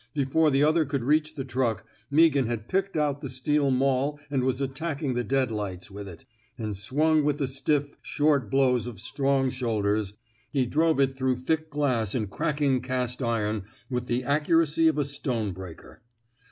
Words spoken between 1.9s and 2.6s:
Meaghan